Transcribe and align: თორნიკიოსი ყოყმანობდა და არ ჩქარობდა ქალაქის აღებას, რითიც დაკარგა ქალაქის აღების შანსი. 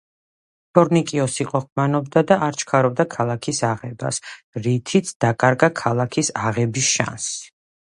თორნიკიოსი 0.77 1.45
ყოყმანობდა 1.51 2.23
და 2.31 2.37
არ 2.47 2.57
ჩქარობდა 2.63 3.05
ქალაქის 3.17 3.61
აღებას, 3.69 4.21
რითიც 4.71 5.15
დაკარგა 5.27 5.73
ქალაქის 5.85 6.35
აღების 6.49 6.93
შანსი. 6.99 7.41